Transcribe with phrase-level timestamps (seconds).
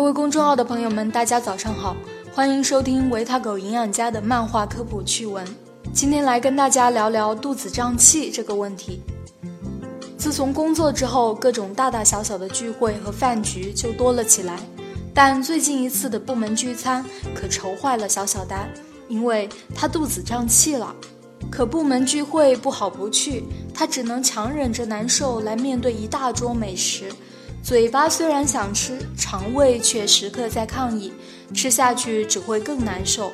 [0.00, 1.94] 各位公众号的朋友们，大家早上好，
[2.32, 5.46] 欢迎收听维他狗营养家的漫画科普趣闻。
[5.92, 9.02] 今天来跟大家聊聊肚子胀气这个问题。
[10.16, 14.58] 自从工作之后，各种大大小小的聚会和饭局就多了起来。
[15.12, 18.70] 但最近一次的部门聚餐可愁坏了小小丹，
[19.06, 20.96] 因为他肚子胀气了。
[21.50, 27.12] 可部门聚会不好不去，他只能强忍着难受来面对一大桌美食。
[27.62, 31.12] 嘴巴虽然想吃，肠胃却时刻在抗议，
[31.54, 33.30] 吃下去只会更难受。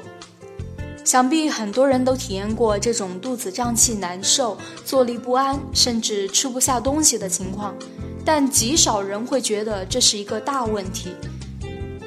[1.04, 7.74] 想必很多人都体验过这种肚子胀气、难受、坐立不安，甚至吃不下东西的情况，
[8.24, 11.14] 但极少人会觉得这是一个大问题。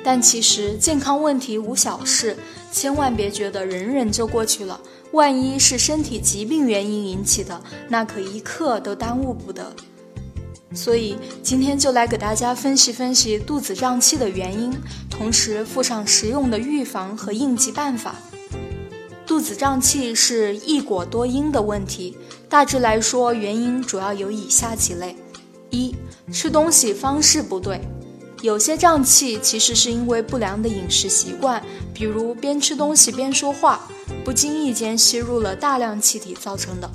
[0.03, 2.35] 但其实健康问题无小事，
[2.71, 4.79] 千万别觉得忍忍就过去了。
[5.13, 9.73] 万一是身体疾病原因引起的，那可一刻都耽误不得。
[10.73, 14.71] 所以今天就来给大家分析分析肚子胀气的原因，
[15.09, 18.15] 同时附上实用的预防和应急办法。
[19.25, 25.15] 肚子胀气是一果多因的问题，大致来说，原因主要有以下几类：
[25.69, 25.95] 一、
[26.31, 27.79] 吃东西方式不对。
[28.41, 31.61] 有些胀气其实是因为不良的饮食习惯，
[31.93, 33.87] 比如边吃东西边说话，
[34.23, 36.89] 不经意间吸入了大量气体造成的。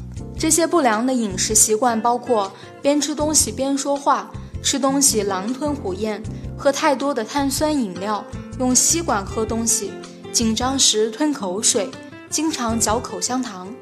[0.45, 4.31] 这些不良的饮食习惯包括边吃东西边说话、
[4.63, 6.23] 吃东西狼吞虎咽、
[6.55, 8.23] 喝太多的碳酸饮料、
[8.59, 9.91] 用吸管喝东西、
[10.33, 11.91] 紧张时吞口水、
[12.29, 13.75] 经常嚼口香糖。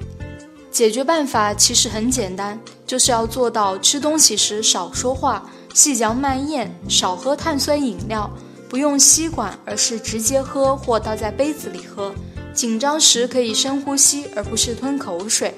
[0.71, 5.45] 解决办法其实很简单，就是要做到吃东西时少说话。
[5.75, 8.31] 细嚼慢咽，少喝碳酸饮料，
[8.69, 12.15] 不用吸管，而是直接喝或倒在杯子里喝。
[12.55, 15.53] 紧张时可以深呼吸，而不是吞口水。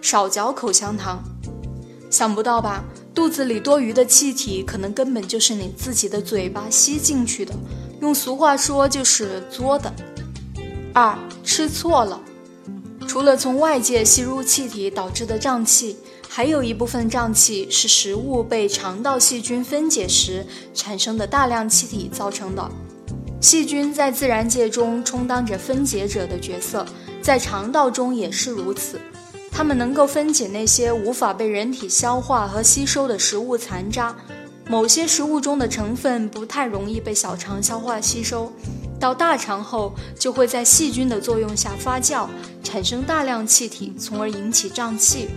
[0.00, 1.22] 少嚼口香糖。
[2.10, 2.84] 想不到吧？
[3.14, 7.54] 肚子里多余的气体，可能根本就是你自己的嘴巴吸进去的。
[8.00, 9.92] 用俗话说，就是作的。
[10.92, 12.20] 二，吃错了。
[13.06, 15.96] 除了从外界吸入气体导致的胀气。
[16.30, 22.70] 还有一部分胀气是食物被肠道细菌分解时产生的大量气体造成的。
[23.40, 26.86] 细菌在自然界中充当着分解者的角色，
[27.22, 29.00] 在肠道中也是如此。
[29.58, 34.14] 它们能够分解那些无法被人体消化和吸收的食物残渣。
[34.68, 38.52] 某些食物中的成分不太容易被小肠消化吸收，
[39.00, 42.28] 到大肠后就会在细菌的作用下发酵，
[42.62, 45.28] 产生大量气体，从而引起胀气。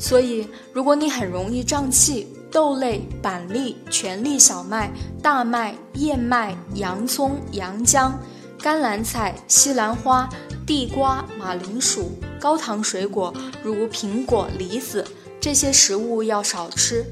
[0.00, 4.90] 所以，如果你很容易胀气，豆类、板栗、全粒小麦、
[5.22, 8.18] 大麦、燕麦、洋葱、洋姜、
[8.60, 10.28] 甘蓝菜、西兰花、
[10.66, 15.04] 地瓜、马铃薯、高糖水果如苹果、梨子
[15.40, 17.04] 这些食物要少吃。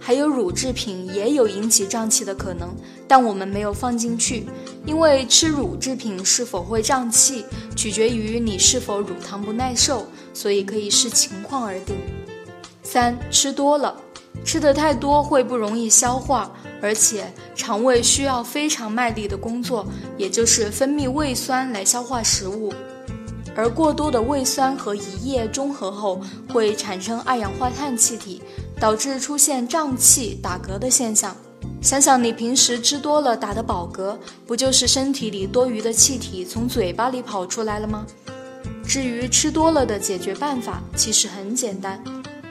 [0.00, 2.68] 还有乳制品也有引起胀气的可能，
[3.08, 4.46] 但我们没有放进去，
[4.84, 10.06] 因为吃乳制品是否会胀气，取决于你是否乳糖不耐受。
[10.34, 11.96] 所以可以视情况而定。
[12.82, 13.96] 三吃多了，
[14.44, 19.86] 吃的太多会不容易消化，而且肠胃需要非常卖力的工作，
[20.18, 22.72] 也就是分泌胃酸来消化食物。
[23.56, 26.20] 而过多的胃酸和胰液中和后，
[26.52, 28.42] 会产生二氧化碳气体，
[28.78, 31.34] 导致出现胀气、打嗝的现象。
[31.80, 34.16] 想想你平时吃多了打的饱嗝，
[34.46, 38.06] 不就是身体里多余的气体从嘴巴里跑出来了吗？
[38.86, 42.02] 至于吃多了的解决办法，其实很简单，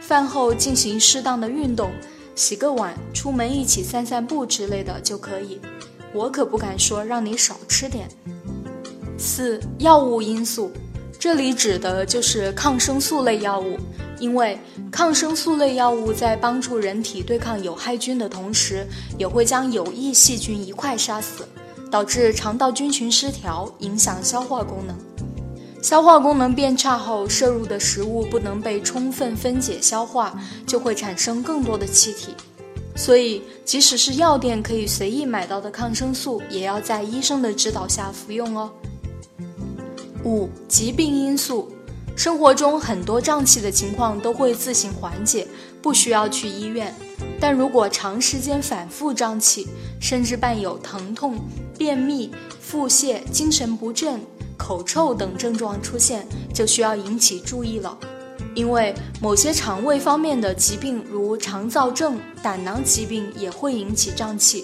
[0.06, 1.90] 饭后进行适当的运动，
[2.36, 5.62] 洗个碗，出门一起散散步之类的就可以。
[6.14, 8.08] 我可不敢说让你少吃点。
[9.18, 10.70] 四、药物因素，
[11.18, 13.78] 这里指的就是抗生素类药物，
[14.20, 14.60] 因为
[14.92, 18.86] 抗生素类药物在帮助人体对抗有害菌的同时，
[19.18, 21.48] 也会将有益细菌一块杀死，
[21.90, 24.96] 导致肠道菌群失调，影响消化功能。
[25.84, 30.34] 消化功能变差后，摄入的食物不能被充分分解消化，
[30.66, 32.34] 就会产生更多的气体。
[32.96, 38.72] 所以，即使是药店可以随意买到的抗生素，也要在医生的指导下服用哦。
[40.24, 41.70] 五、疾病因素，
[42.16, 45.46] 生活中很多胀气的情况都会自行缓解，
[45.82, 46.96] 不需要去医院。
[47.42, 49.68] 但如果长时间反复胀气，
[50.00, 51.38] 甚至伴有疼痛、
[51.78, 52.32] 便秘、
[52.62, 54.22] 腹泻、精神不振。
[54.66, 57.98] 口臭等症状出现，就需要引起注意了，
[58.56, 64.64] 因为某些肠胃方面的疾病，如肠燥症、胆囊疾病也会引起胀气。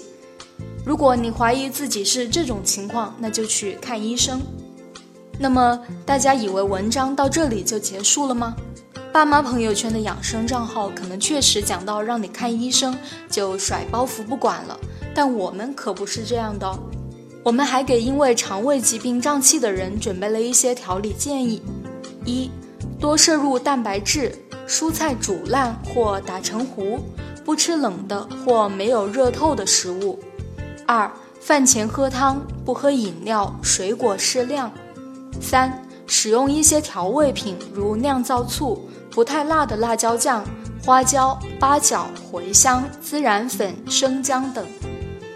[0.86, 4.40] 如果你怀疑自己是这种情况，那就去看医生。
[5.38, 8.56] 那么大家以为文章到这里就结束了吗？
[9.12, 12.96] 爸妈朋友圈的养生账号可能确实讲到让你看医生
[13.28, 14.80] 就甩包袱不管了，
[15.14, 16.78] 但我们可不是这样的。
[17.50, 21.60] 我们还给因为肠胃疾病胀气的人准备了一些调理建议：
[22.24, 22.48] 一、
[23.00, 24.32] 多摄入蛋白质，
[24.68, 27.00] 蔬菜煮烂或打成糊，
[27.44, 30.16] 不吃冷的或没有热透的食物；
[30.86, 31.10] 二、
[31.40, 34.70] 饭前喝汤，不喝饮料，水果适量；
[35.40, 40.44] 三、使用一些调味品，如酿造醋、不太辣的辣椒酱、
[40.86, 44.64] 花椒、八角、茴香、孜然粉、生姜等；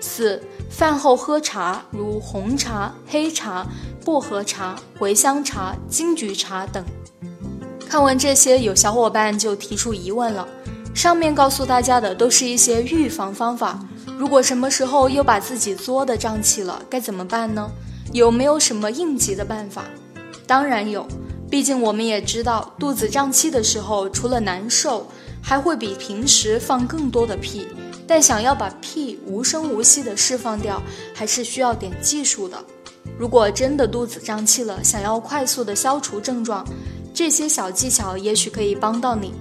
[0.01, 0.41] 四。
[0.77, 3.65] 饭后喝茶，如红茶、黑茶、
[4.05, 6.85] 薄荷茶、茴香茶、金桔茶等。
[7.89, 10.49] 看完这些，有小伙伴就提出疑问了：
[10.93, 13.79] 上面告诉大家的都是一些预防方法，
[14.19, 17.71] 如果什么时候又把自己作的胀气了，该怎么办呢？
[18.13, 19.85] 有没有什么应急的办法？
[20.45, 21.07] 当然有，
[21.49, 25.07] 毕竟我们也知道，肚子胀气的时候，除了难受，
[25.41, 27.69] 还会比平时放更多的屁。
[28.07, 30.83] 但想要把屁无声无息地释放掉，
[31.15, 32.57] 还是需要点技术的。
[33.19, 36.67] 如果真的肚子胀气了，想要快速地消除症状，
[37.13, 39.33] 这些小技巧也许可以帮到你。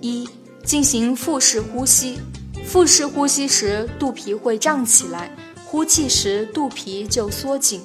[0.00, 0.28] 一、
[0.64, 2.18] 进行腹式呼吸。
[2.64, 5.34] 腹式呼吸时，肚皮会胀起来，
[5.66, 7.82] 呼气时肚皮就缩紧。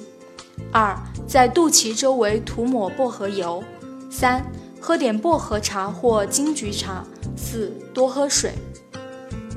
[0.72, 3.62] 二、在肚脐周围涂抹薄荷油。
[4.10, 4.44] 三、
[4.80, 7.04] 喝点薄荷茶或金桔茶。
[7.36, 8.52] 四、多喝水。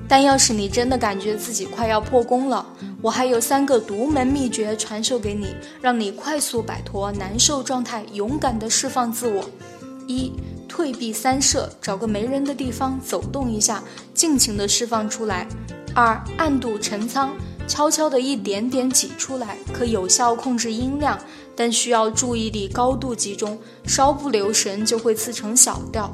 [0.08, 2.66] 但要是你真的感觉自己快要破功了，
[3.02, 9.50] 我还有三个独门秘诀传授给你，让你快速摆脱难受状态，勇敢地释放自我。
[10.06, 10.34] 一、
[10.68, 13.82] 退避三舍，找个没人的地方走动一下，
[14.14, 15.48] 尽情地释放出来。
[15.96, 17.34] 二、暗度陈仓，
[17.68, 21.18] 悄悄地一点点挤出来，可有效控制音量，
[21.56, 26.12] 但需要注意力高度集中，稍不留神就会自成小调。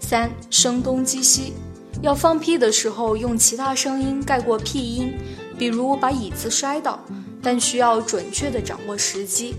[0.00, 1.52] 三、声东击西。
[2.00, 5.12] 要放屁的时候，用其他声音盖过屁音，
[5.58, 7.00] 比如把椅子摔倒，
[7.42, 9.56] 但需要准确地掌握时机。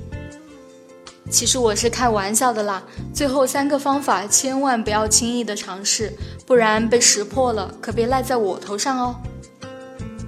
[1.29, 2.81] 其实我是开玩笑的啦，
[3.13, 6.13] 最后三个方法千万不要轻易的尝试，
[6.47, 9.15] 不然被识破了，可别赖在我头上哦。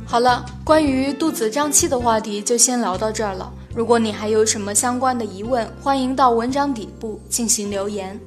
[0.06, 3.52] 好了，关于肚子胀气的话题就先聊到这儿了。
[3.74, 8.20] 如果你还有什么相关的疑问，欢迎到文章底部进行留言。